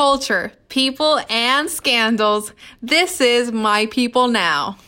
[0.00, 2.54] culture, people, and scandals.
[2.80, 4.78] This is My People Now.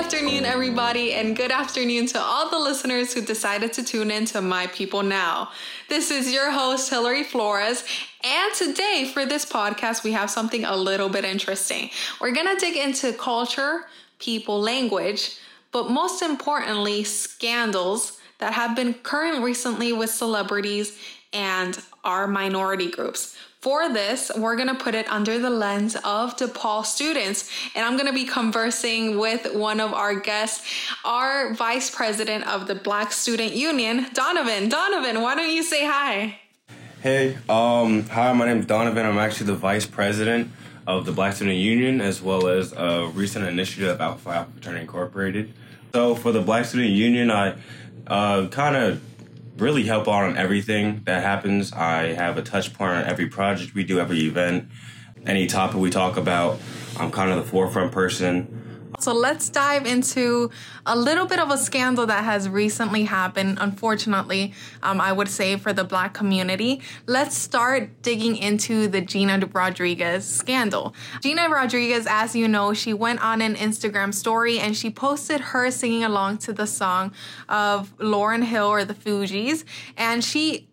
[0.00, 4.40] Afternoon, everybody, and good afternoon to all the listeners who decided to tune in to
[4.40, 5.50] My People Now.
[5.90, 7.84] This is your host, Hilary Flores,
[8.24, 11.90] and today for this podcast, we have something a little bit interesting.
[12.18, 15.36] We're gonna dig into culture, people, language,
[15.70, 20.98] but most importantly, scandals that have been current recently with celebrities
[21.32, 23.36] and our minority groups.
[23.60, 28.12] For this, we're gonna put it under the lens of DePaul students, and I'm gonna
[28.12, 30.66] be conversing with one of our guests,
[31.04, 34.70] our vice president of the Black Student Union, Donovan.
[34.70, 36.38] Donovan, why don't you say hi?
[37.02, 39.04] Hey, um, hi, my name is Donovan.
[39.04, 40.50] I'm actually the vice president
[40.86, 44.82] of the Black Student Union, as well as a recent initiative out for Alpha Fraternity
[44.82, 45.52] Incorporated.
[45.92, 47.56] So, for the Black Student Union, I
[48.06, 49.02] uh, kind of
[49.60, 51.72] really help out on everything that happens.
[51.72, 54.68] I have a touch point on every project we do, every event,
[55.26, 56.58] any topic we talk about.
[56.98, 58.59] I'm kind of the forefront person.
[58.98, 60.50] So let's dive into
[60.84, 64.52] a little bit of a scandal that has recently happened, unfortunately,
[64.82, 66.82] um, I would say, for the black community.
[67.06, 70.94] Let's start digging into the Gina Rodriguez scandal.
[71.22, 75.70] Gina Rodriguez, as you know, she went on an Instagram story and she posted her
[75.70, 77.12] singing along to the song
[77.48, 79.64] of Lauryn Hill or the Fugees.
[79.96, 80.68] And she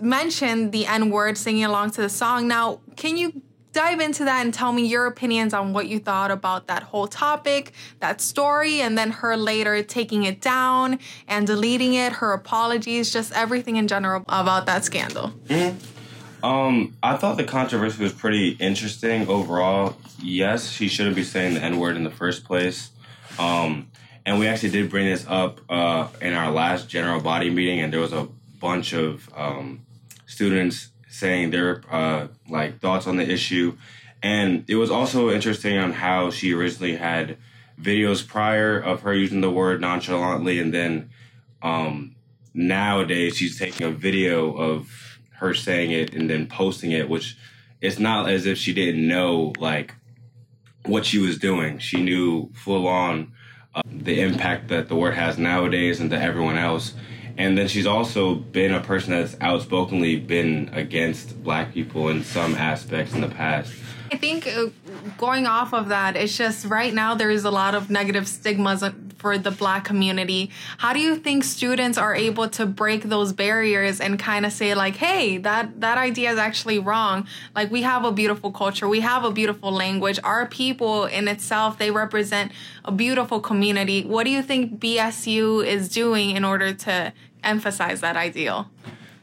[0.00, 2.46] mentioned the N word singing along to the song.
[2.46, 3.42] Now, can you
[3.76, 7.06] dive into that and tell me your opinions on what you thought about that whole
[7.06, 13.12] topic, that story, and then her later taking it down and deleting it, her apologies,
[13.12, 15.30] just everything in general about that scandal.
[15.44, 16.44] Mm-hmm.
[16.44, 19.96] Um, I thought the controversy was pretty interesting overall.
[20.22, 22.90] Yes, she shouldn't be saying the N word in the first place.
[23.38, 23.90] Um,
[24.24, 27.92] and we actually did bring this up uh, in our last general body meeting, and
[27.92, 28.26] there was a
[28.58, 29.84] bunch of um,
[30.24, 33.76] students saying their uh, like thoughts on the issue,
[34.22, 37.36] and it was also interesting on how she originally had
[37.80, 41.10] videos prior of her using the word nonchalantly, and then
[41.62, 42.14] um,
[42.54, 47.36] nowadays she's taking a video of her saying it and then posting it, which
[47.80, 49.94] it's not as if she didn't know like
[50.84, 51.78] what she was doing.
[51.78, 53.32] She knew full on
[53.74, 56.94] uh, the impact that the word has nowadays and to everyone else
[57.38, 62.54] and then she's also been a person that's outspokenly been against black people in some
[62.54, 63.72] aspects in the past.
[64.12, 64.66] I think uh,
[65.18, 68.82] going off of that, it's just right now there is a lot of negative stigmas
[69.26, 70.50] for the black community.
[70.78, 74.72] How do you think students are able to break those barriers and kind of say
[74.76, 77.26] like, "Hey, that that idea is actually wrong.
[77.56, 80.20] Like we have a beautiful culture, we have a beautiful language.
[80.22, 82.52] Our people in itself, they represent
[82.84, 88.16] a beautiful community." What do you think BSU is doing in order to emphasize that
[88.16, 88.70] ideal?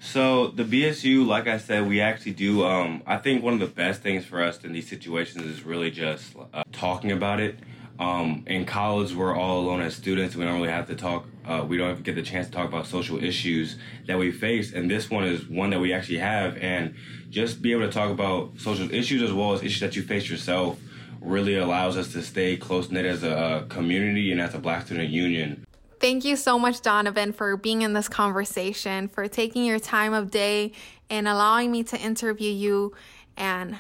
[0.02, 2.66] So the BSU, like I said, we actually do.
[2.66, 5.92] Um, I think one of the best things for us in these situations is really
[5.92, 7.56] just uh, talking about it.
[8.00, 10.36] Um, in college, we're all alone as students.
[10.36, 11.28] We don't really have to talk.
[11.46, 13.78] Uh, we don't get the chance to talk about social issues
[14.08, 16.58] that we face, and this one is one that we actually have.
[16.58, 16.96] And
[17.30, 20.30] just be able to talk about social issues as well as issues that you face
[20.30, 20.80] yourself
[21.22, 25.10] really allows us to stay close knit as a community and as a Black Student
[25.10, 25.66] Union.
[26.00, 30.32] Thank you so much, Donovan, for being in this conversation, for taking your time of
[30.32, 30.74] day
[31.10, 32.94] and allowing me to interview you
[33.38, 33.80] and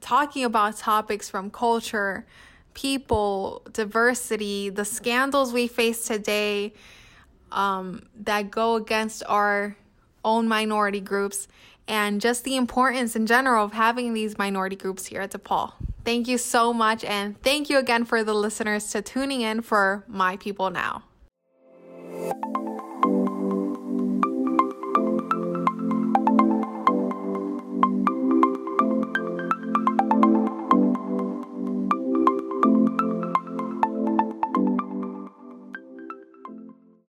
[0.00, 2.26] talking about topics from culture,
[2.74, 6.72] people, diversity, the scandals we face today
[7.52, 9.76] um, that go against our
[10.24, 11.48] own minority groups,
[11.88, 15.72] and just the importance in general of having these minority groups here at DePaul.
[16.04, 20.04] Thank you so much, and thank you again for the listeners to tuning in for
[20.06, 21.02] My People Now.